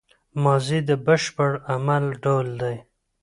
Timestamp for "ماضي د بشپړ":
0.43-1.51